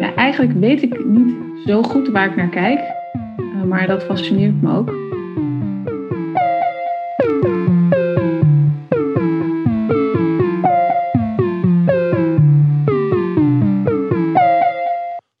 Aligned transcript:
Ja, 0.00 0.14
eigenlijk 0.14 0.52
weet 0.52 0.82
ik 0.82 1.04
niet 1.04 1.34
zo 1.66 1.82
goed 1.82 2.08
waar 2.08 2.30
ik 2.30 2.36
naar 2.36 2.48
kijk, 2.48 2.80
uh, 3.38 3.62
maar 3.62 3.86
dat 3.86 4.04
fascineert 4.04 4.62
me 4.62 4.76
ook. 4.76 4.88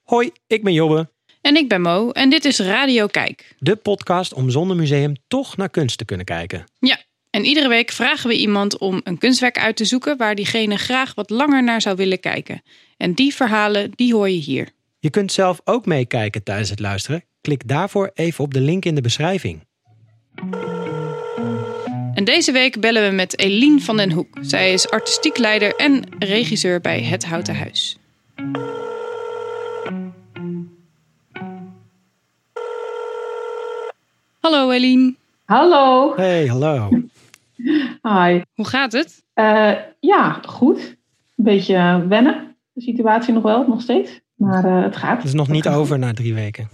Hoi, 0.04 0.30
ik 0.46 0.62
ben 0.62 0.72
Jobbe. 0.72 1.08
En 1.40 1.56
ik 1.56 1.68
ben 1.68 1.80
Mo 1.80 2.10
en 2.10 2.30
dit 2.30 2.44
is 2.44 2.58
Radio 2.58 3.06
Kijk. 3.06 3.54
De 3.58 3.76
podcast 3.76 4.32
om 4.34 4.50
zonder 4.50 4.76
museum 4.76 5.14
toch 5.28 5.56
naar 5.56 5.70
kunst 5.70 5.98
te 5.98 6.04
kunnen 6.04 6.26
kijken. 6.26 6.64
Ja, 6.78 6.98
en 7.30 7.44
iedere 7.44 7.68
week 7.68 7.90
vragen 7.90 8.28
we 8.28 8.36
iemand 8.36 8.78
om 8.78 9.00
een 9.04 9.18
kunstwerk 9.18 9.58
uit 9.58 9.76
te 9.76 9.84
zoeken 9.84 10.16
waar 10.16 10.34
diegene 10.34 10.76
graag 10.76 11.14
wat 11.14 11.30
langer 11.30 11.62
naar 11.62 11.80
zou 11.80 11.96
willen 11.96 12.20
kijken. 12.20 12.62
En 13.00 13.14
die 13.14 13.34
verhalen, 13.34 13.90
die 13.94 14.14
hoor 14.14 14.28
je 14.28 14.38
hier. 14.38 14.68
Je 14.98 15.10
kunt 15.10 15.32
zelf 15.32 15.60
ook 15.64 15.86
meekijken 15.86 16.42
tijdens 16.42 16.70
het 16.70 16.80
luisteren. 16.80 17.24
Klik 17.40 17.68
daarvoor 17.68 18.10
even 18.14 18.44
op 18.44 18.54
de 18.54 18.60
link 18.60 18.84
in 18.84 18.94
de 18.94 19.00
beschrijving. 19.00 19.66
En 22.14 22.24
deze 22.24 22.52
week 22.52 22.80
bellen 22.80 23.08
we 23.08 23.14
met 23.14 23.38
Eline 23.38 23.80
van 23.80 23.96
den 23.96 24.12
Hoek. 24.12 24.38
Zij 24.40 24.72
is 24.72 24.90
artistiek 24.90 25.38
leider 25.38 25.76
en 25.76 26.04
regisseur 26.18 26.80
bij 26.80 27.02
Het 27.02 27.24
Houten 27.24 27.56
Huis. 27.56 27.98
Hallo 34.40 34.70
Eline. 34.70 35.14
Hallo. 35.44 36.16
Hey, 36.16 36.46
hallo. 36.46 36.88
Hi. 38.02 38.40
Hoe 38.54 38.66
gaat 38.66 38.92
het? 38.92 39.24
Uh, 39.34 39.72
ja, 40.00 40.40
goed. 40.46 40.96
Een 41.36 41.44
beetje 41.44 42.04
wennen. 42.08 42.49
De 42.72 42.80
situatie 42.80 43.32
nog 43.32 43.42
wel, 43.42 43.66
nog 43.68 43.80
steeds. 43.80 44.20
Maar 44.34 44.64
uh, 44.64 44.82
het 44.82 44.96
gaat. 44.96 45.16
Het 45.16 45.26
is 45.26 45.32
nog 45.32 45.48
niet 45.48 45.68
over 45.68 45.98
na 45.98 46.12
drie 46.12 46.34
weken. 46.34 46.68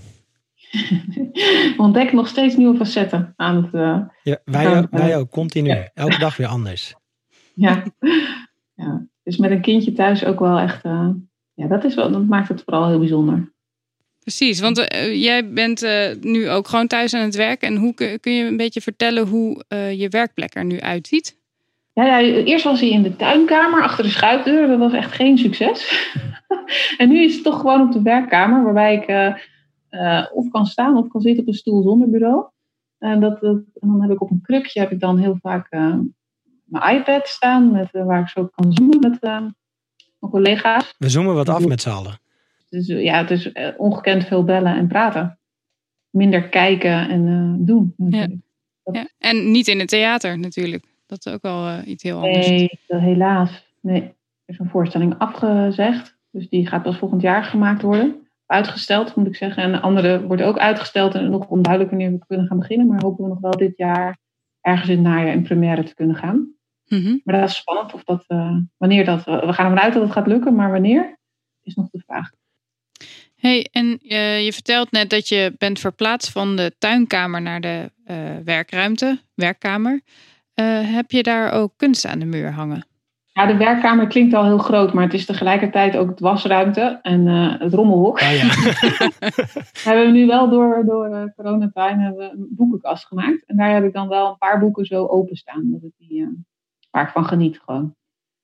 We 1.76 1.82
ontdekken 1.82 2.16
nog 2.16 2.28
steeds 2.28 2.56
nieuwe 2.56 2.76
facetten 2.76 3.32
aan 3.36 3.56
het. 3.56 3.74
Uh, 3.74 4.00
ja, 4.22 4.38
wij, 4.44 4.78
ook, 4.78 4.86
wij 4.90 5.16
ook, 5.16 5.30
continu. 5.30 5.74
Elke 5.94 6.18
dag 6.18 6.36
weer 6.36 6.46
anders. 6.46 6.94
Ja. 7.58 7.84
ja. 8.74 9.06
Dus 9.22 9.36
met 9.36 9.50
een 9.50 9.60
kindje 9.60 9.92
thuis 9.92 10.24
ook 10.24 10.38
wel 10.38 10.58
echt. 10.58 10.82
ja, 11.54 11.66
dat, 11.68 11.84
is 11.84 11.94
wel, 11.94 12.10
dat 12.10 12.26
maakt 12.26 12.48
het 12.48 12.62
vooral 12.62 12.88
heel 12.88 12.98
bijzonder. 12.98 13.54
Precies, 14.26 14.60
want 14.60 14.78
uh, 14.78 15.22
jij 15.22 15.52
bent 15.52 15.82
uh, 15.82 16.14
nu 16.20 16.50
ook 16.50 16.68
gewoon 16.68 16.86
thuis 16.86 17.14
aan 17.14 17.24
het 17.24 17.34
werk. 17.34 17.62
En 17.62 17.76
hoe 17.76 17.94
kun, 17.94 18.20
kun 18.20 18.32
je 18.32 18.44
een 18.44 18.56
beetje 18.56 18.80
vertellen 18.80 19.26
hoe 19.26 19.64
uh, 19.68 19.92
je 19.92 20.08
werkplek 20.08 20.54
er 20.54 20.64
nu 20.64 20.80
uitziet? 20.80 21.35
Ja, 21.96 22.04
ja, 22.04 22.44
eerst 22.44 22.64
was 22.64 22.80
hij 22.80 22.88
in 22.88 23.02
de 23.02 23.16
tuinkamer 23.16 23.82
achter 23.82 24.04
de 24.04 24.10
schuifdeur. 24.10 24.66
Dat 24.66 24.78
was 24.78 24.92
echt 24.92 25.12
geen 25.12 25.38
succes. 25.38 26.08
en 26.98 27.08
nu 27.08 27.22
is 27.22 27.34
het 27.34 27.44
toch 27.44 27.60
gewoon 27.60 27.86
op 27.86 27.92
de 27.92 28.02
werkkamer, 28.02 28.62
waarbij 28.62 28.94
ik 28.94 29.34
of 30.32 30.48
kan 30.48 30.66
staan 30.66 30.96
of 30.96 31.08
kan 31.08 31.20
zitten 31.20 31.42
op 31.42 31.48
een 31.48 31.54
stoel 31.54 31.82
zonder 31.82 32.10
bureau. 32.10 32.46
En, 32.98 33.20
dat, 33.20 33.40
dat, 33.40 33.56
en 33.56 33.88
dan 33.88 34.02
heb 34.02 34.10
ik 34.10 34.20
op 34.20 34.30
een 34.30 34.40
krukje 34.42 34.80
heb 34.80 34.90
ik 34.90 35.00
dan 35.00 35.18
heel 35.18 35.38
vaak 35.40 35.70
mijn 36.64 36.96
iPad 36.96 37.28
staan, 37.28 37.70
met, 37.70 37.88
waar 37.92 38.20
ik 38.20 38.28
zo 38.28 38.48
kan 38.54 38.72
zoomen 38.72 38.98
met 39.00 39.20
mijn 39.20 39.54
collega's. 40.30 40.94
We 40.98 41.08
zoomen 41.08 41.34
wat 41.34 41.48
af 41.48 41.66
met 41.66 41.80
z'n 41.80 41.88
allen. 41.88 42.20
Dus 42.68 42.86
ja, 42.86 43.18
het 43.18 43.30
is 43.30 43.52
ongekend 43.76 44.24
veel 44.24 44.44
bellen 44.44 44.76
en 44.76 44.88
praten. 44.88 45.38
Minder 46.10 46.48
kijken 46.48 47.08
en 47.08 47.26
uh, 47.26 47.66
doen. 47.66 47.94
Ja. 47.96 48.28
ja. 48.92 49.08
En 49.18 49.50
niet 49.50 49.68
in 49.68 49.78
het 49.78 49.88
theater 49.88 50.38
natuurlijk. 50.38 50.94
Dat 51.06 51.26
is 51.26 51.32
ook 51.32 51.42
wel 51.42 51.68
uh, 51.68 51.78
iets 51.86 52.02
heel 52.02 52.16
anders. 52.16 52.48
Nee, 52.48 52.80
helaas. 52.86 53.66
Nee, 53.80 54.02
er 54.02 54.14
is 54.44 54.58
een 54.58 54.68
voorstelling 54.68 55.18
afgezegd. 55.18 56.16
Dus 56.30 56.48
die 56.48 56.66
gaat 56.66 56.82
pas 56.82 56.98
volgend 56.98 57.22
jaar 57.22 57.44
gemaakt 57.44 57.82
worden. 57.82 58.28
Uitgesteld, 58.46 59.14
moet 59.14 59.26
ik 59.26 59.36
zeggen. 59.36 59.62
En 59.62 59.72
de 59.72 59.80
andere 59.80 60.26
wordt 60.26 60.42
ook 60.42 60.58
uitgesteld. 60.58 61.14
En 61.14 61.30
nog 61.30 61.46
onduidelijk 61.46 61.92
wanneer 61.92 62.10
we 62.10 62.26
kunnen 62.26 62.46
gaan 62.46 62.58
beginnen. 62.58 62.86
Maar 62.86 63.02
hopen 63.02 63.24
we 63.24 63.30
nog 63.30 63.40
wel 63.40 63.56
dit 63.56 63.76
jaar 63.76 64.18
ergens 64.60 64.88
in 64.88 64.96
het 64.96 65.06
najaar 65.06 65.32
in 65.32 65.42
première 65.42 65.82
te 65.82 65.94
kunnen 65.94 66.16
gaan. 66.16 66.54
Mm 66.86 67.02
-hmm. 67.02 67.20
Maar 67.24 67.40
dat 67.40 67.48
is 67.48 67.56
spannend. 67.56 67.92
Of 67.92 68.04
dat, 68.04 68.24
uh, 68.28 68.56
wanneer 68.76 69.04
dat, 69.04 69.24
we 69.24 69.52
gaan 69.52 69.66
ervan 69.66 69.80
uit 69.80 69.92
dat 69.92 70.02
het 70.02 70.12
gaat 70.12 70.26
lukken. 70.26 70.54
Maar 70.54 70.70
wanneer, 70.70 71.18
is 71.62 71.74
nog 71.74 71.90
de 71.90 72.02
vraag. 72.06 72.30
Hey, 73.36 73.68
en 73.72 73.98
uh, 74.02 74.44
je 74.44 74.52
vertelt 74.52 74.90
net 74.90 75.10
dat 75.10 75.28
je 75.28 75.54
bent 75.58 75.78
verplaatst 75.78 76.30
van 76.30 76.56
de 76.56 76.72
tuinkamer 76.78 77.42
naar 77.42 77.60
de 77.60 77.90
uh, 78.06 78.36
werkruimte, 78.44 79.20
werkkamer. 79.34 80.00
Uh, 80.60 80.94
heb 80.94 81.10
je 81.10 81.22
daar 81.22 81.52
ook 81.52 81.72
kunst 81.76 82.06
aan 82.06 82.18
de 82.18 82.24
muur 82.24 82.52
hangen? 82.52 82.86
Ja, 83.26 83.46
de 83.46 83.56
werkkamer 83.56 84.06
klinkt 84.06 84.34
al 84.34 84.44
heel 84.44 84.58
groot, 84.58 84.92
maar 84.92 85.04
het 85.04 85.14
is 85.14 85.26
tegelijkertijd 85.26 85.96
ook 85.96 86.08
het 86.08 86.20
wasruimte 86.20 86.98
en 87.02 87.26
het 87.26 87.74
rommelhok. 87.74 88.20
Oh, 88.20 88.30
ja. 88.30 88.46
we 89.82 89.82
hebben 89.82 90.12
nu 90.12 90.26
wel 90.26 90.50
door, 90.50 90.84
door 90.86 91.32
coronatime 91.36 92.02
hebben 92.02 92.28
we 92.28 92.30
een 92.30 92.48
boekenkast 92.50 93.06
gemaakt. 93.06 93.44
En 93.46 93.56
daar 93.56 93.74
heb 93.74 93.84
ik 93.84 93.92
dan 93.92 94.08
wel 94.08 94.28
een 94.28 94.38
paar 94.38 94.60
boeken 94.60 94.84
zo 94.84 95.06
openstaan. 95.06 95.70
Dat 95.70 95.82
ik 95.82 95.92
die, 95.96 96.44
waar 96.90 97.06
ik 97.06 97.12
van 97.12 97.24
geniet 97.24 97.60
gewoon. 97.64 97.82
Mm 97.82 97.94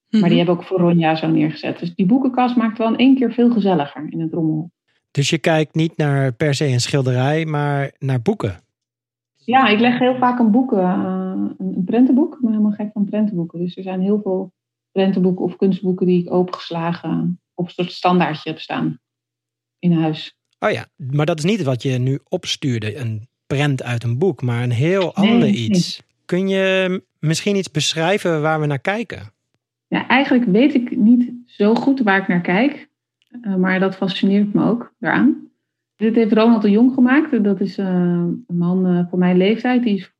-hmm. 0.08 0.20
Maar 0.20 0.28
die 0.28 0.38
heb 0.38 0.48
ik 0.48 0.54
ook 0.54 0.64
voor 0.64 0.78
Ronja 0.78 1.14
zo 1.14 1.28
neergezet. 1.28 1.78
Dus 1.78 1.94
die 1.94 2.06
boekenkast 2.06 2.56
maakt 2.56 2.78
wel 2.78 2.88
in 2.88 2.96
één 2.96 3.16
keer 3.16 3.32
veel 3.32 3.50
gezelliger 3.50 4.06
in 4.08 4.20
het 4.20 4.32
rommelhok. 4.32 4.70
Dus 5.10 5.30
je 5.30 5.38
kijkt 5.38 5.74
niet 5.74 5.96
naar 5.96 6.32
per 6.32 6.54
se 6.54 6.66
een 6.66 6.80
schilderij, 6.80 7.44
maar 7.44 7.92
naar 7.98 8.22
boeken. 8.22 8.60
Ja, 9.44 9.68
ik 9.68 9.78
leg 9.78 9.98
heel 9.98 10.16
vaak 10.16 10.38
een 10.38 10.50
boek, 10.50 10.72
een 11.58 11.84
prentenboek. 11.84 12.34
Ik 12.34 12.40
ben 12.40 12.50
helemaal 12.50 12.72
gek 12.72 12.90
van 12.92 13.04
prentenboeken. 13.04 13.58
Dus 13.58 13.76
er 13.76 13.82
zijn 13.82 14.00
heel 14.00 14.20
veel 14.22 14.52
prentenboeken 14.92 15.44
of 15.44 15.56
kunstboeken 15.56 16.06
die 16.06 16.22
ik 16.22 16.32
opengeslagen 16.32 17.40
op 17.54 17.64
een 17.64 17.70
soort 17.70 17.92
standaardje 17.92 18.50
heb 18.50 18.60
staan 18.60 18.98
in 19.78 19.92
huis. 19.92 20.36
Oh 20.58 20.70
ja, 20.70 20.86
maar 20.96 21.26
dat 21.26 21.38
is 21.38 21.44
niet 21.44 21.62
wat 21.62 21.82
je 21.82 21.98
nu 21.98 22.18
opstuurde, 22.28 22.96
een 22.96 23.28
prent 23.46 23.82
uit 23.82 24.04
een 24.04 24.18
boek, 24.18 24.42
maar 24.42 24.62
een 24.62 24.70
heel 24.70 25.14
ander 25.14 25.48
iets. 25.48 25.98
Nee. 25.98 26.10
Kun 26.24 26.48
je 26.48 27.02
misschien 27.18 27.56
iets 27.56 27.70
beschrijven 27.70 28.42
waar 28.42 28.60
we 28.60 28.66
naar 28.66 28.78
kijken? 28.78 29.32
Ja, 29.88 30.08
eigenlijk 30.08 30.44
weet 30.44 30.74
ik 30.74 30.96
niet 30.96 31.32
zo 31.46 31.74
goed 31.74 32.00
waar 32.00 32.20
ik 32.20 32.28
naar 32.28 32.40
kijk. 32.40 32.88
Uh, 33.42 33.54
maar 33.54 33.80
dat 33.80 33.96
fascineert 33.96 34.52
me 34.54 34.64
ook 34.64 34.94
daaraan. 34.98 35.48
Dit 35.96 36.14
heeft 36.14 36.32
Ronald 36.32 36.62
de 36.62 36.70
Jong 36.70 36.94
gemaakt. 36.94 37.44
Dat 37.44 37.60
is 37.60 37.78
uh, 37.78 37.86
een 37.86 38.44
man 38.46 38.86
uh, 38.86 39.06
van 39.10 39.18
mijn 39.18 39.36
leeftijd. 39.36 39.82
Die 39.82 39.96
is 39.96 40.12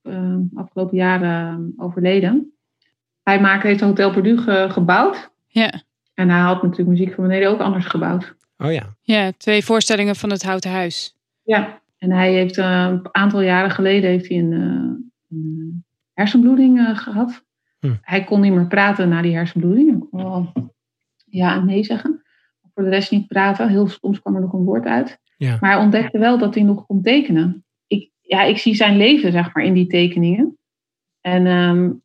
afgelopen 0.55 0.97
jaren 0.97 1.73
overleden. 1.77 2.53
Hij 3.23 3.41
maakte, 3.41 3.67
heeft 3.67 3.81
Hotel 3.81 4.11
Perdu 4.11 4.39
ge, 4.39 4.67
gebouwd. 4.71 5.31
Ja. 5.47 5.83
En 6.15 6.29
hij 6.29 6.41
had 6.41 6.63
natuurlijk 6.63 6.89
muziek 6.89 7.15
van 7.15 7.27
beneden 7.27 7.51
ook 7.51 7.61
anders 7.61 7.87
gebouwd. 7.87 8.35
Oh 8.59 8.73
ja. 8.73 8.97
Ja, 9.01 9.33
twee 9.37 9.65
voorstellingen 9.65 10.17
van 10.17 10.31
het 10.31 10.43
Houten 10.43 10.71
Huis. 10.71 11.17
Ja. 11.43 11.81
En 11.99 12.11
hij 12.13 12.33
heeft 12.33 12.57
een 12.57 13.09
aantal 13.11 13.41
jaren 13.41 13.71
geleden 13.71 14.11
heeft 14.11 14.29
hij 14.29 14.39
een, 14.39 14.53
een 15.31 15.85
hersenbloeding 16.13 16.99
gehad. 16.99 17.45
Hm. 17.79 17.95
Hij 18.01 18.25
kon 18.25 18.41
niet 18.41 18.53
meer 18.53 18.67
praten 18.67 19.09
na 19.09 19.23
die 19.23 19.35
hersenbloeding. 19.35 19.89
Hij 19.89 19.99
kon 20.11 20.23
wel 20.23 20.53
ja 21.27 21.55
en 21.55 21.65
nee 21.65 21.85
zeggen 21.85 22.23
voor 22.75 22.83
de 22.83 22.89
rest 22.89 23.11
niet 23.11 23.27
praten. 23.27 23.69
Heel 23.69 23.89
soms 23.89 24.21
kwam 24.21 24.35
er 24.35 24.41
nog 24.41 24.53
een 24.53 24.65
woord 24.65 24.85
uit. 24.85 25.21
Ja. 25.43 25.57
Maar 25.61 25.73
hij 25.73 25.83
ontdekte 25.83 26.19
wel 26.19 26.39
dat 26.39 26.55
hij 26.55 26.63
nog 26.63 26.87
kon 26.87 27.03
tekenen. 27.03 27.65
Ik, 27.87 28.11
ja, 28.21 28.43
ik 28.43 28.59
zie 28.59 28.75
zijn 28.75 28.97
leven, 28.97 29.33
zeg 29.33 29.55
maar, 29.55 29.65
in 29.65 29.75
die 29.75 29.87
tekeningen. 29.87 30.59
En 31.21 31.47
um, 31.47 32.03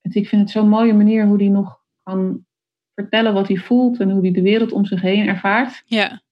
het, 0.00 0.14
ik 0.14 0.28
vind 0.28 0.42
het 0.42 0.50
zo'n 0.50 0.68
mooie 0.68 0.92
manier 0.92 1.26
hoe 1.26 1.36
hij 1.36 1.48
nog 1.48 1.80
kan 2.02 2.46
vertellen 2.94 3.34
wat 3.34 3.48
hij 3.48 3.56
voelt 3.56 4.00
en 4.00 4.10
hoe 4.10 4.20
hij 4.20 4.30
de 4.30 4.42
wereld 4.42 4.72
om 4.72 4.84
zich 4.84 5.00
heen 5.00 5.26
ervaart. 5.26 5.82
Ja, 5.86 6.22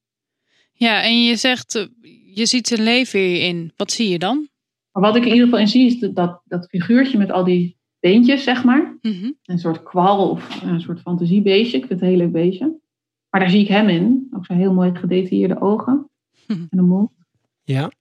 ja 0.71 1.03
en 1.03 1.23
je 1.23 1.35
zegt, 1.35 1.89
je 2.33 2.45
ziet 2.45 2.67
zijn 2.67 2.81
leven 2.81 3.19
hierin. 3.19 3.71
Wat 3.75 3.91
zie 3.91 4.09
je 4.09 4.19
dan? 4.19 4.47
Maar 4.91 5.01
wat 5.01 5.15
ik 5.15 5.25
in 5.25 5.31
ieder 5.31 5.43
geval 5.43 5.59
in 5.59 5.67
zie, 5.67 5.85
is 5.85 5.99
dat, 5.99 6.15
dat, 6.15 6.41
dat 6.45 6.67
figuurtje 6.69 7.17
met 7.17 7.31
al 7.31 7.43
die 7.43 7.77
beentjes, 7.99 8.43
zeg 8.43 8.63
maar. 8.63 8.97
Mm 9.01 9.11
-hmm. 9.11 9.37
Een 9.45 9.59
soort 9.59 9.83
kwal 9.83 10.29
of 10.29 10.61
een 10.61 10.81
soort 10.81 11.01
fantasiebeestje. 11.01 11.77
Ik 11.77 11.85
vind 11.85 11.99
het 11.99 12.01
een 12.01 12.15
heel 12.15 12.25
leuk 12.25 12.31
beestje. 12.31 12.79
Maar 13.29 13.41
daar 13.41 13.49
zie 13.49 13.61
ik 13.61 13.67
hem 13.67 13.89
in. 13.89 14.27
Ook 14.31 14.45
zo'n 14.45 14.57
heel 14.57 14.73
mooi 14.73 14.95
gedetailleerde 14.95 15.61
ogen. 15.61 16.06
En 16.69 16.77
een 16.77 16.87
mond. 16.87 17.11
Ja. 17.63 17.91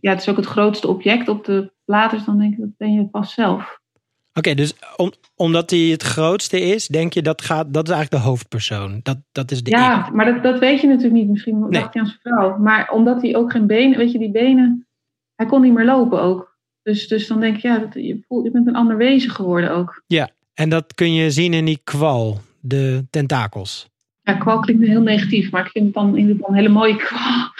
Ja, 0.00 0.10
het 0.10 0.20
is 0.20 0.28
ook 0.28 0.36
het 0.36 0.46
grootste 0.46 0.88
object 0.88 1.28
op 1.28 1.44
de 1.44 1.72
plaat. 1.84 2.10
Dus 2.10 2.24
dan 2.24 2.38
denk 2.38 2.52
ik, 2.52 2.58
dat 2.60 2.76
ben 2.76 2.92
je 2.92 3.08
vast 3.10 3.32
zelf. 3.32 3.80
Oké, 4.28 4.48
okay, 4.48 4.54
dus 4.54 4.74
om, 4.96 5.12
omdat 5.34 5.70
hij 5.70 5.78
het 5.78 6.02
grootste 6.02 6.60
is, 6.60 6.88
denk 6.88 7.12
je 7.12 7.22
dat 7.22 7.42
gaat, 7.42 7.74
dat 7.74 7.88
is 7.88 7.94
eigenlijk 7.94 8.22
de 8.22 8.28
hoofdpersoon. 8.28 9.00
Dat, 9.02 9.18
dat 9.32 9.50
is 9.50 9.62
de 9.62 9.70
ja, 9.70 10.10
maar 10.12 10.24
dat, 10.24 10.42
dat 10.42 10.58
weet 10.58 10.80
je 10.80 10.86
natuurlijk 10.86 11.14
niet. 11.14 11.28
Misschien 11.28 11.58
Nee. 11.58 11.70
dacht 11.70 11.94
hij 11.94 12.02
aan 12.02 12.08
zijn 12.08 12.20
vrouw. 12.22 12.58
Maar 12.58 12.90
omdat 12.90 13.22
hij 13.22 13.36
ook 13.36 13.52
geen 13.52 13.66
benen, 13.66 13.98
weet 13.98 14.12
je, 14.12 14.18
die 14.18 14.30
benen, 14.30 14.86
hij 15.34 15.46
kon 15.46 15.60
niet 15.60 15.72
meer 15.72 15.84
lopen 15.84 16.20
ook. 16.20 16.56
Dus, 16.82 17.08
dus 17.08 17.26
dan 17.26 17.40
denk 17.40 17.56
ik, 17.56 17.62
ja, 17.62 17.78
dat, 17.78 17.94
je, 17.94 18.24
voelt, 18.28 18.44
je 18.44 18.50
bent 18.50 18.66
een 18.66 18.76
ander 18.76 18.96
wezen 18.96 19.30
geworden 19.30 19.70
ook. 19.70 20.02
Ja, 20.06 20.30
en 20.54 20.68
dat 20.68 20.94
kun 20.94 21.12
je 21.14 21.30
zien 21.30 21.54
in 21.54 21.64
die 21.64 21.80
kwal, 21.84 22.40
de 22.60 23.06
tentakels. 23.10 23.88
Ja, 24.26 24.34
kwal 24.34 24.60
klinkt 24.60 24.86
heel 24.86 25.02
negatief, 25.02 25.50
maar 25.50 25.64
ik 25.64 25.70
vind 25.70 25.84
het 25.84 25.94
dan 25.94 26.08
in 26.08 26.20
ieder 26.20 26.34
geval 26.34 26.48
een 26.48 26.56
hele 26.56 26.68
mooie 26.68 26.96
kwal. 26.96 27.50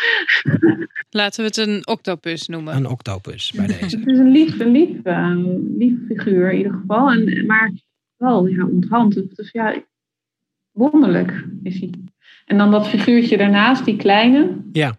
Laten 1.10 1.40
we 1.40 1.46
het 1.46 1.56
een 1.56 1.86
octopus 1.86 2.48
noemen. 2.48 2.76
Een 2.76 2.88
octopus 2.88 3.52
bij 3.52 3.66
deze. 3.80 3.98
Het 3.98 4.06
is 4.06 4.18
een 4.18 4.30
lief, 4.30 4.60
een 4.60 4.70
lief, 4.70 4.88
uh, 5.04 5.36
lief 5.78 5.94
figuur 6.06 6.50
in 6.50 6.56
ieder 6.56 6.72
geval. 6.72 7.10
En, 7.10 7.46
maar 7.46 7.72
wel 8.16 8.46
ja, 8.46 8.64
onthand. 8.64 9.36
Dus 9.36 9.50
ja, 9.52 9.82
wonderlijk 10.70 11.44
is 11.62 11.78
hij. 11.80 11.90
En 12.44 12.58
dan 12.58 12.70
dat 12.70 12.88
figuurtje 12.88 13.36
daarnaast, 13.36 13.84
die 13.84 13.96
kleine. 13.96 14.56
Ja. 14.72 14.98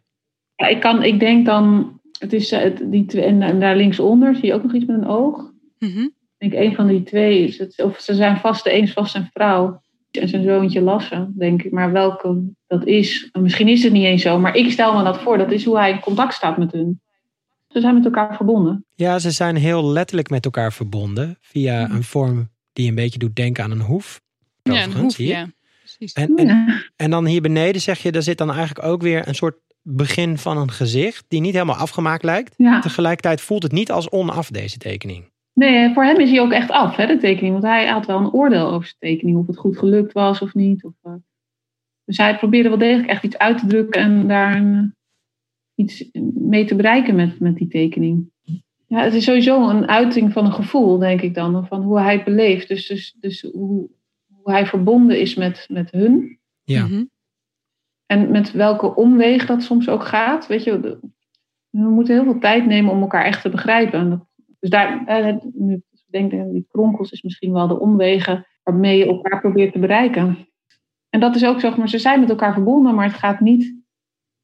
Ja, 0.55 0.67
ik, 0.67 0.79
kan, 0.79 1.03
ik 1.03 1.19
denk 1.19 1.45
dan, 1.45 1.99
het 2.19 2.33
is 2.33 2.51
eh, 2.51 2.61
het, 2.61 2.81
die 2.85 3.05
twee, 3.05 3.23
en, 3.23 3.41
en 3.41 3.59
daar 3.59 3.75
linksonder 3.75 4.35
zie 4.35 4.45
je 4.45 4.53
ook 4.53 4.63
nog 4.63 4.73
iets 4.73 4.85
met 4.85 4.97
een 4.97 5.07
oog. 5.07 5.51
Mhm. 5.79 6.07
Ik 6.37 6.49
denk 6.49 6.53
een 6.53 6.75
van 6.75 6.87
die 6.87 7.03
twee, 7.03 7.43
is 7.43 7.57
het, 7.57 7.81
of 7.81 7.99
ze 7.99 8.13
zijn 8.13 8.37
vast, 8.37 8.63
de 8.63 8.73
een 8.73 8.83
is 8.83 8.93
vast 8.93 9.11
zijn 9.11 9.29
vrouw. 9.33 9.81
En 10.11 10.27
zijn 10.29 10.43
zoontje 10.43 10.81
Lasse, 10.81 11.31
denk 11.35 11.63
ik. 11.63 11.71
Maar 11.71 11.91
welke 11.91 12.41
dat 12.67 12.85
is, 12.85 13.29
en 13.31 13.41
misschien 13.41 13.67
is 13.67 13.83
het 13.83 13.91
niet 13.93 14.03
eens 14.05 14.21
zo. 14.21 14.39
Maar 14.39 14.55
ik 14.55 14.71
stel 14.71 14.97
me 14.97 15.03
dat 15.03 15.21
voor, 15.21 15.37
dat 15.37 15.51
is 15.51 15.65
hoe 15.65 15.77
hij 15.77 15.91
in 15.91 15.99
contact 15.99 16.33
staat 16.33 16.57
met 16.57 16.71
hun. 16.71 17.01
Ze 17.67 17.79
zijn 17.79 17.93
met 17.93 18.05
elkaar 18.05 18.35
verbonden. 18.35 18.85
Ja, 18.93 19.19
ze 19.19 19.31
zijn 19.31 19.55
heel 19.55 19.85
letterlijk 19.91 20.29
met 20.29 20.45
elkaar 20.45 20.73
verbonden 20.73 21.37
via 21.41 21.83
Mhm. 21.85 21.95
een 21.95 22.03
vorm 22.03 22.49
die 22.73 22.89
een 22.89 22.95
beetje 22.95 23.19
doet 23.19 23.35
denken 23.35 23.63
aan 23.63 23.71
een 23.71 23.81
hoef. 23.81 24.21
Ja, 24.63 24.83
een 24.83 24.93
hoef, 24.93 25.15
hier. 25.15 25.27
ja. 25.29 25.47
Precies. 25.79 26.13
En, 26.13 26.35
en, 26.35 26.47
Ja. 26.47 26.81
en 26.95 27.09
dan 27.11 27.25
hier 27.25 27.41
beneden 27.41 27.81
zeg 27.81 27.99
je, 27.99 28.11
daar 28.11 28.21
zit 28.21 28.37
dan 28.37 28.51
eigenlijk 28.51 28.87
ook 28.87 29.01
weer 29.01 29.27
een 29.27 29.35
soort 29.35 29.55
begin 29.81 30.37
van 30.37 30.57
een 30.57 30.71
gezicht 30.71 31.25
die 31.27 31.41
niet 31.41 31.53
helemaal 31.53 31.75
afgemaakt 31.75 32.23
lijkt. 32.23 32.53
ja. 32.57 32.79
Tegelijkertijd 32.79 33.41
voelt 33.41 33.63
het 33.63 33.71
niet 33.71 33.91
als 33.91 34.09
onaf 34.09 34.49
deze 34.49 34.77
tekening. 34.77 35.31
Nee, 35.57 35.93
voor 35.93 36.03
hem 36.03 36.19
is 36.19 36.29
hij 36.29 36.41
ook 36.41 36.51
echt 36.51 36.71
af, 36.71 36.95
hè, 36.95 37.05
de 37.05 37.17
tekening. 37.17 37.51
Want 37.51 37.65
hij 37.65 37.87
had 37.87 38.05
wel 38.05 38.19
een 38.19 38.31
oordeel 38.31 38.67
over 38.67 38.87
zijn 38.87 39.13
tekening. 39.13 39.37
Of 39.37 39.47
het 39.47 39.57
goed 39.57 39.77
gelukt 39.77 40.13
was 40.13 40.41
of 40.41 40.53
niet. 40.53 40.83
Of, 40.83 40.93
eh, 41.01 41.13
dus 42.05 42.17
hij 42.17 42.37
probeerde 42.37 42.69
wel 42.69 42.77
degelijk 42.77 43.09
echt 43.09 43.23
iets 43.23 43.37
uit 43.37 43.57
te 43.57 43.67
drukken. 43.67 44.01
En 44.01 44.27
daar 44.27 44.55
een, 44.55 44.95
iets 45.75 46.09
mee 46.33 46.65
te 46.65 46.75
bereiken 46.75 47.15
met, 47.15 47.39
met 47.39 47.55
die 47.55 47.67
tekening. 47.67 48.31
Ja, 48.87 49.03
het 49.03 49.13
is 49.13 49.23
sowieso 49.23 49.69
een 49.69 49.87
uiting 49.87 50.31
van 50.31 50.45
een 50.45 50.53
gevoel, 50.53 50.97
denk 50.97 51.21
ik 51.21 51.33
dan. 51.33 51.67
Van 51.67 51.81
hoe 51.81 51.99
hij 51.99 52.13
het 52.13 52.23
beleeft. 52.23 52.67
Dus, 52.67 52.87
dus, 52.87 53.15
dus 53.19 53.41
hoe, 53.41 53.89
hoe 54.27 54.51
hij 54.51 54.65
verbonden 54.65 55.19
is 55.19 55.35
met, 55.35 55.65
met 55.69 55.91
hun. 55.91 56.39
Ja. 56.63 56.85
Mhm. 56.85 57.05
En 58.05 58.31
met 58.31 58.51
welke 58.51 58.95
omweg 58.95 59.45
dat 59.45 59.63
soms 59.63 59.89
ook 59.89 60.05
gaat. 60.05 60.47
Weet 60.47 60.63
je, 60.63 60.79
we 61.69 61.89
moeten 61.89 62.15
heel 62.15 62.23
veel 62.23 62.39
tijd 62.39 62.65
nemen 62.65 62.91
om 62.91 63.01
elkaar 63.01 63.25
echt 63.25 63.41
te 63.41 63.49
begrijpen. 63.49 63.99
En 63.99 64.09
dat, 64.09 64.26
dus 64.59 64.69
daar, 64.69 65.05
eh, 65.05 65.35
nu 65.53 65.81
denk 66.09 66.31
ik, 66.31 66.51
die 66.51 66.65
kronkels 66.71 67.11
is 67.11 67.21
misschien 67.21 67.53
wel 67.53 67.67
de 67.67 67.79
omwegen 67.79 68.47
waarmee 68.63 68.97
je 68.97 69.05
elkaar 69.05 69.41
probeert 69.41 69.73
te 69.73 69.79
bereiken. 69.79 70.47
En 71.09 71.19
dat 71.19 71.35
is 71.35 71.45
ook 71.45 71.59
zeg 71.59 71.77
maar, 71.77 71.89
ze 71.89 71.97
zijn 71.99 72.19
met 72.19 72.29
elkaar 72.29 72.53
verbonden, 72.53 72.95
maar 72.95 73.05
het 73.07 73.17
gaat 73.17 73.39
niet 73.39 73.75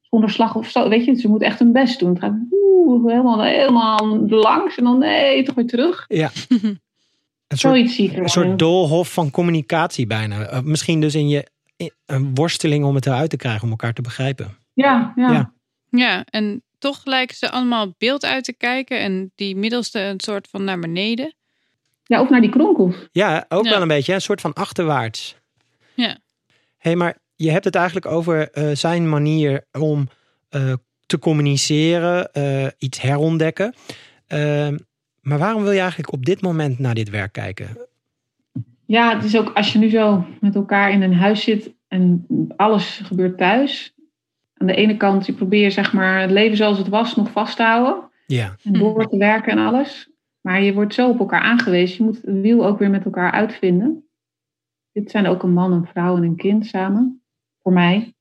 zonder 0.00 0.30
slag 0.30 0.54
of 0.54 0.68
zo. 0.70 0.88
Weet 0.88 1.04
je, 1.04 1.14
ze 1.14 1.28
moeten 1.28 1.48
echt 1.48 1.58
hun 1.58 1.72
best 1.72 1.98
doen. 1.98 2.08
Het 2.10 2.18
gaat 2.18 2.34
oeh, 2.50 3.10
helemaal, 3.10 3.42
helemaal 3.42 4.16
langs 4.28 4.76
en 4.76 4.84
dan 4.84 4.98
nee, 4.98 5.42
toch 5.42 5.54
weer 5.54 5.66
terug. 5.66 6.04
Ja. 6.08 6.30
Een 7.46 7.60
soort, 7.60 7.74
Zoiets 7.74 7.94
zie 7.94 8.10
ik 8.10 8.16
een 8.16 8.28
soort 8.28 8.58
doolhof 8.58 9.12
van 9.12 9.30
communicatie 9.30 10.06
bijna. 10.06 10.40
Eh, 10.46 10.60
misschien 10.62 11.00
dus 11.00 11.14
in 11.14 11.28
je 11.28 11.46
in- 11.76 11.92
een 12.06 12.34
worsteling 12.34 12.84
om 12.84 12.94
het 12.94 13.06
eruit 13.06 13.30
te 13.30 13.36
krijgen, 13.36 13.62
om 13.62 13.70
elkaar 13.70 13.92
te 13.92 14.02
begrijpen. 14.02 14.56
Ja, 14.72 15.12
ja. 15.16 15.32
Ja. 15.32 15.52
Ja, 15.90 16.24
en 16.30 16.62
toch 16.90 17.04
lijken 17.04 17.36
ze 17.36 17.50
allemaal 17.50 17.94
beeld 17.98 18.24
uit 18.24 18.44
te 18.44 18.52
kijken. 18.52 19.00
En 19.00 19.32
die 19.34 19.56
middelste 19.56 20.00
een 20.00 20.20
soort 20.20 20.48
van 20.48 20.64
naar 20.64 20.78
beneden. 20.78 21.34
ja, 22.06 22.18
ook 22.18 22.30
naar 22.30 22.40
die 22.40 22.50
kronkels. 22.50 23.08
Ja, 23.12 23.44
ook 23.48 23.64
Ja. 23.64 23.70
wel 23.70 23.82
een 23.82 23.88
beetje, 23.88 24.14
een 24.14 24.20
soort 24.20 24.40
van 24.40 24.52
achterwaarts. 24.52 25.36
Ja. 25.94 26.18
hey, 26.78 26.96
maar 26.96 27.18
je 27.34 27.50
hebt 27.50 27.64
het 27.64 27.74
eigenlijk 27.74 28.06
over 28.06 28.50
eh, 28.50 28.70
zijn 28.74 29.08
manier 29.08 29.64
om 29.78 30.08
eh, 30.48 30.72
te 31.06 31.18
communiceren, 31.18 32.32
eh, 32.32 32.66
iets 32.78 33.00
herontdekken. 33.00 33.74
Ehm, 34.26 34.78
maar 35.20 35.38
waarom 35.38 35.62
wil 35.62 35.72
je 35.72 35.80
eigenlijk 35.80 36.12
op 36.12 36.24
dit 36.24 36.42
moment 36.42 36.78
naar 36.78 36.94
dit 36.94 37.10
werk 37.10 37.32
kijken? 37.32 37.78
Ja, 38.86 39.14
het 39.14 39.24
is 39.24 39.36
ook 39.36 39.52
als 39.56 39.72
je 39.72 39.78
nu 39.78 39.90
zo 39.90 40.26
met 40.40 40.54
elkaar 40.54 40.90
in 40.92 41.02
een 41.02 41.14
huis 41.14 41.42
zit 41.42 41.70
en 41.88 42.26
alles 42.56 43.00
gebeurt 43.04 43.38
thuis. 43.38 43.93
Aan 44.54 44.66
de 44.66 44.74
ene 44.74 44.96
kant, 44.96 45.26
je 45.26 45.32
probeert 45.32 45.72
zeg 45.72 45.92
maar 45.92 46.20
het 46.20 46.30
leven 46.30 46.56
zoals 46.56 46.78
het 46.78 46.88
was 46.88 47.16
nog 47.16 47.30
vast 47.30 47.56
te 47.56 47.62
houden. 47.62 48.10
Ja, 48.26 48.56
En 48.62 48.72
door 48.72 49.08
te 49.08 49.16
werken 49.16 49.52
en 49.52 49.58
alles. 49.58 50.10
Maar 50.40 50.62
je 50.62 50.74
wordt 50.74 50.94
zo 50.94 51.08
op 51.08 51.18
elkaar 51.18 51.40
aangewezen. 51.40 51.96
Je 51.96 52.10
moet 52.10 52.22
het 52.22 52.40
wiel 52.40 52.66
ook 52.66 52.78
weer 52.78 52.90
met 52.90 53.04
elkaar 53.04 53.30
uitvinden. 53.30 54.08
Dit 54.92 55.10
zijn 55.10 55.26
ook 55.26 55.42
een 55.42 55.52
man, 55.52 55.72
een 55.72 55.86
vrouw 55.86 56.16
en 56.16 56.22
een 56.22 56.36
kind 56.36 56.66
samen. 56.66 57.22
Voor 57.62 57.72
mij. 57.72 58.14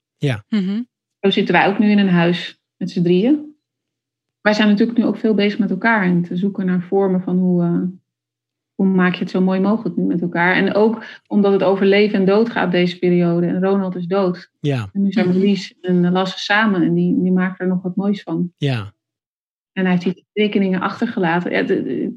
Mhm. 0.50 0.82
Zo 1.20 1.30
zitten 1.30 1.54
wij 1.54 1.68
ook 1.68 1.80
nu 1.80 1.90
in 1.90 1.98
een 1.98 2.10
huis 2.10 2.62
met 2.78 2.92
z'n 2.92 3.04
drieën. 3.04 3.56
Wij 4.42 4.54
zijn 4.54 4.68
natuurlijk 4.68 4.98
nu 4.98 5.06
ook 5.06 5.18
veel 5.18 5.34
bezig 5.34 5.60
met 5.60 5.70
elkaar. 5.70 6.04
En 6.04 6.22
te 6.22 6.36
zoeken 6.36 6.66
naar 6.66 6.82
vormen 6.82 7.22
van 7.22 7.38
hoe, 7.38 7.64
eh, 7.64 7.82
hoe 8.76 8.86
maak 8.88 9.14
je 9.14 9.20
het 9.20 9.30
zo 9.30 9.42
mooi 9.42 9.60
mogelijk 9.60 9.96
nu 9.96 10.04
met 10.04 10.22
elkaar. 10.22 10.56
En 10.56 10.74
ook 10.74 11.04
omdat 11.28 11.52
het 11.54 11.64
over 11.64 11.86
leven 11.86 12.20
en 12.20 12.26
dood 12.26 12.50
gaat 12.50 12.72
deze 12.72 13.00
periode. 13.00 13.48
En 13.48 13.62
Ronald 13.64 13.96
is 13.96 14.06
dood. 14.06 14.52
ja, 14.60 14.90
En 14.94 15.02
nu 15.02 15.12
zijn 15.12 15.28
Mhm. 15.28 15.38
Lies 15.38 15.74
en 15.82 16.12
Lasse 16.12 16.40
samen. 16.40 16.82
En 16.82 16.94
die, 16.94 17.22
die 17.22 17.32
maken 17.32 17.58
er 17.66 17.68
nog 17.68 17.82
wat 17.82 17.96
moois 17.96 18.22
van. 18.22 18.54
ja. 18.58 18.94
En 19.74 19.84
hij 19.86 19.92
heeft 19.92 20.04
die 20.16 20.26
tekeningen 20.34 20.82
achtergelaten. 20.82 21.52
Ja, 21.52 22.12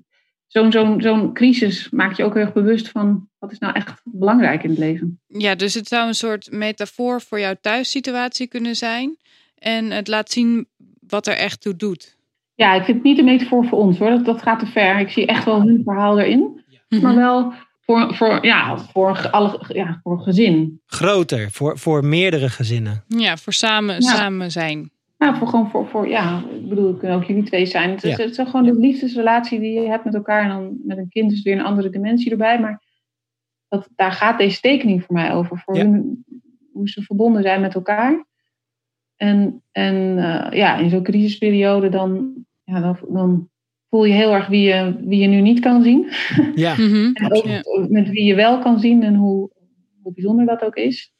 Zo'n 0.46 0.72
zo'n 0.72 1.00
zo'n 1.00 1.34
crisis 1.34 1.90
maakt 1.90 2.16
je 2.16 2.24
ook 2.24 2.34
heel 2.34 2.42
erg 2.42 2.52
bewust 2.52 2.88
van... 2.90 3.28
wat 3.38 3.52
is 3.52 3.58
nou 3.58 3.74
echt 3.74 4.00
belangrijk 4.04 4.62
in 4.62 4.70
het 4.70 4.78
leven. 4.78 5.20
Ja, 5.26 5.54
dus 5.54 5.74
het 5.74 5.88
zou 5.88 6.06
een 6.08 6.14
soort 6.14 6.50
metafoor 6.52 7.20
voor 7.20 7.40
jouw 7.40 7.54
thuissituatie 7.60 8.46
kunnen 8.46 8.76
zijn. 8.76 9.16
En 9.58 9.90
het 9.90 10.08
laat 10.08 10.30
zien 10.30 10.66
wat 11.06 11.26
er 11.26 11.36
echt 11.36 11.60
toe 11.60 11.76
doet. 11.76 12.15
Ja, 12.56 12.74
ik 12.74 12.84
vind 12.84 12.96
het 12.96 13.06
niet 13.06 13.18
een 13.18 13.24
metafoor 13.24 13.66
voor 13.66 13.78
ons 13.78 13.98
hoor. 13.98 14.10
Dat, 14.10 14.24
dat 14.24 14.42
gaat 14.42 14.58
te 14.58 14.66
ver. 14.66 14.98
Ik 14.98 15.10
zie 15.10 15.26
echt 15.26 15.44
wel 15.44 15.62
hun 15.62 15.80
verhaal 15.84 16.20
erin. 16.20 16.64
Mhm. 16.88 17.02
Maar 17.02 17.14
wel 17.14 17.52
voor, 17.80 18.14
voor, 18.14 18.44
ja, 18.46 18.78
voor, 18.78 19.30
alle, 19.30 19.60
ja, 19.68 20.00
voor 20.02 20.20
gezin. 20.20 20.80
Groter, 20.86 21.50
voor, 21.50 21.78
voor 21.78 22.04
meerdere 22.04 22.48
gezinnen. 22.48 23.04
Ja, 23.08 23.36
voor 23.36 23.52
samen, 23.52 23.94
Ja. 23.94 24.00
samen 24.00 24.50
zijn. 24.50 24.90
Ja, 25.18 25.36
voor, 25.36 25.48
gewoon 25.48 25.70
voor, 25.70 25.86
voor, 25.86 26.08
ja, 26.08 26.42
ik 26.60 26.68
bedoel, 26.68 26.86
het 26.88 26.98
kunnen 26.98 27.16
ook 27.16 27.24
jullie 27.24 27.42
twee 27.42 27.66
zijn. 27.66 27.90
Het 27.90 28.04
is, 28.04 28.16
Ja. 28.16 28.24
het 28.24 28.38
is 28.38 28.44
gewoon 28.44 28.64
de 28.66 28.78
liefdesrelatie 28.78 29.60
die 29.60 29.80
je 29.80 29.88
hebt 29.88 30.04
met 30.04 30.14
elkaar. 30.14 30.42
En 30.42 30.48
dan 30.48 30.76
met 30.84 30.98
een 30.98 31.08
kind 31.08 31.32
is 31.32 31.42
weer 31.42 31.58
een 31.58 31.64
andere 31.64 31.90
dimensie 31.90 32.30
erbij. 32.30 32.60
Maar 32.60 32.82
dat, 33.68 33.88
daar 33.96 34.12
gaat 34.12 34.38
deze 34.38 34.60
tekening 34.60 35.04
voor 35.04 35.14
mij 35.14 35.32
over. 35.34 35.58
Voor 35.58 35.76
Ja. 35.76 35.82
hun, 35.82 36.24
hoe 36.72 36.88
ze 36.88 37.02
verbonden 37.02 37.42
zijn 37.42 37.60
met 37.60 37.74
elkaar. 37.74 38.24
En, 39.16 39.62
en 39.72 40.18
eh, 40.18 40.58
ja, 40.58 40.76
in 40.76 40.90
zo'n 40.90 41.02
crisisperiode 41.02 41.88
dan, 41.88 42.34
ja, 42.66 42.80
dan, 42.80 42.98
dan 43.08 43.50
voel 43.90 44.04
je 44.04 44.12
heel 44.12 44.32
erg 44.34 44.46
wie 44.46 44.62
je, 44.62 44.96
wie 45.04 45.20
je 45.20 45.26
nu 45.26 45.40
niet 45.40 45.60
kan 45.60 45.82
zien. 45.82 46.10
Ja, 46.64 46.72
Mhm. 46.74 47.10
En 47.14 47.32
ook 47.34 47.44
Ja. 47.46 47.62
met 47.88 48.08
wie 48.08 48.24
je 48.24 48.34
wel 48.34 48.58
kan 48.58 48.80
zien 48.80 49.02
en 49.02 49.14
hoe, 49.14 49.50
hoe 50.02 50.12
bijzonder 50.12 50.46
dat 50.46 50.62
ook 50.62 50.74
is. 50.76 51.12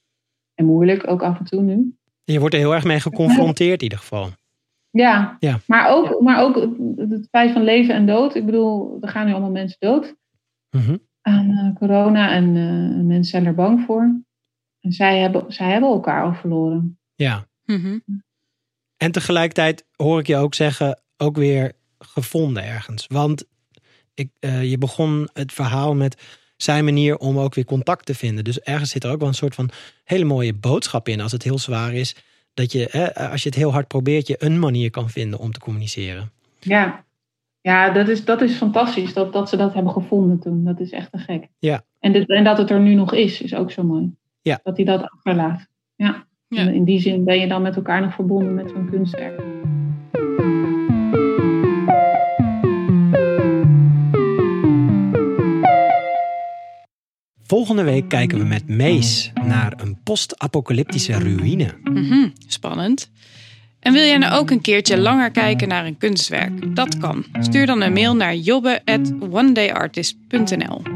En 0.54 0.64
moeilijk 0.64 1.06
ook 1.10 1.22
af 1.22 1.38
en 1.38 1.44
toe 1.44 1.62
nu. 1.62 1.94
je 2.24 2.38
wordt 2.40 2.54
er 2.54 2.60
heel 2.60 2.74
erg 2.74 2.84
mee 2.84 3.00
geconfronteerd 3.00 3.76
in 3.78 3.82
ieder 3.82 3.98
geval. 3.98 4.28
Ja, 4.90 5.36
Ja. 5.40 5.58
Maar, 5.66 5.90
ook, 5.90 6.20
maar 6.20 6.42
ook 6.42 6.54
het- 6.96 7.28
feit 7.30 7.52
van 7.52 7.62
leven 7.62 7.94
en 7.94 8.06
dood. 8.06 8.34
Ik 8.34 8.46
bedoel, 8.46 8.98
er 9.00 9.08
gaan 9.08 9.26
nu 9.26 9.32
allemaal 9.32 9.50
mensen 9.50 9.76
dood 9.80 10.14
Mhm. 10.70 10.96
aan 11.20 11.50
eh, 11.50 11.74
corona 11.74 12.30
en 12.30 12.44
eh, 12.56 13.04
mensen 13.04 13.24
zijn 13.24 13.46
er 13.46 13.54
bang 13.54 13.80
voor. 13.86 14.02
En 14.80 14.92
zij 14.92 15.18
hebben, 15.18 15.44
zij 15.52 15.70
hebben 15.70 15.90
elkaar 15.90 16.24
al 16.24 16.34
verloren. 16.34 16.98
Ja. 17.14 17.46
Mhm. 17.64 17.98
En 18.96 19.12
tegelijkertijd 19.12 19.86
hoor 19.96 20.18
ik 20.20 20.26
je 20.26 20.36
ook 20.36 20.54
zeggen, 20.54 21.02
ook 21.16 21.36
weer 21.36 21.72
gevonden 21.98 22.64
ergens. 22.64 23.06
Want 23.08 23.44
ik, 24.14 24.30
eh, 24.40 24.70
je 24.70 24.78
begon 24.78 25.28
het 25.32 25.52
verhaal 25.52 25.94
met 25.94 26.22
zijn 26.56 26.84
manier 26.84 27.16
om 27.16 27.38
ook 27.38 27.54
weer 27.54 27.64
contact 27.64 28.06
te 28.06 28.14
vinden. 28.14 28.44
Dus 28.44 28.60
ergens 28.60 28.90
zit 28.90 29.04
er 29.04 29.10
ook 29.10 29.18
wel 29.18 29.28
een 29.28 29.34
soort 29.34 29.54
van 29.54 29.70
hele 30.04 30.24
mooie 30.24 30.54
boodschap 30.54 31.08
in 31.08 31.20
als 31.20 31.32
het 31.32 31.42
heel 31.42 31.58
zwaar 31.58 31.94
is. 31.94 32.16
Dat 32.54 32.72
je, 32.72 32.88
hè, 32.90 33.14
als 33.30 33.42
je 33.42 33.48
het 33.48 33.58
heel 33.58 33.72
hard 33.72 33.88
probeert, 33.88 34.26
je 34.26 34.36
een 34.38 34.58
manier 34.58 34.90
kan 34.90 35.10
vinden 35.10 35.38
om 35.38 35.52
te 35.52 35.60
communiceren. 35.60 36.30
Ja, 36.60 37.04
ja 37.60 37.90
dat, 37.90 38.08
is, 38.08 38.24
dat 38.24 38.40
is 38.42 38.56
fantastisch 38.56 39.14
dat, 39.14 39.32
dat 39.32 39.48
ze 39.48 39.56
dat 39.56 39.74
hebben 39.74 39.92
gevonden 39.92 40.38
toen. 40.38 40.64
Dat 40.64 40.80
is 40.80 40.90
echt 40.90 41.12
te 41.12 41.18
gek. 41.18 41.48
Ja. 41.58 41.84
En, 42.00 42.12
dit, 42.12 42.28
en 42.28 42.44
dat 42.44 42.58
het 42.58 42.70
er 42.70 42.80
nu 42.80 42.94
nog 42.94 43.12
is, 43.12 43.42
is 43.42 43.54
ook 43.54 43.70
zo 43.70 43.82
mooi. 43.82 44.14
Ja. 44.42 44.60
Dat 44.62 44.76
hij 44.76 44.84
dat 44.84 45.02
achterlaat. 45.10 45.66
Ja. 45.94 46.26
Ja. 46.48 46.58
En 46.58 46.74
in 46.74 46.84
die 46.84 47.00
zin 47.00 47.24
ben 47.24 47.40
je 47.40 47.48
dan 47.48 47.62
met 47.62 47.76
elkaar 47.76 48.00
nog 48.00 48.14
verbonden 48.14 48.54
met 48.54 48.70
zo'n 48.70 48.90
kunstwerk. 48.90 49.55
Volgende 57.46 57.82
week 57.82 58.08
kijken 58.08 58.38
we 58.38 58.44
met 58.44 58.68
Mees 58.68 59.32
naar 59.44 59.72
een 59.76 59.98
post-apocalyptische 60.02 61.18
ruïne. 61.18 61.74
Mhm. 61.82 62.28
Spannend. 62.46 63.10
En 63.80 63.92
wil 63.92 64.02
jij 64.02 64.18
nou 64.18 64.38
ook 64.38 64.50
een 64.50 64.60
keertje 64.60 64.98
langer 64.98 65.30
kijken 65.30 65.68
naar 65.68 65.86
een 65.86 65.98
kunstwerk? 65.98 66.76
Dat 66.76 66.98
kan. 66.98 67.24
Stuur 67.40 67.66
dan 67.66 67.82
een 67.82 67.92
mail 67.92 68.16
naar 68.16 68.34
jobbe@onedayartist.nl. 68.34 70.95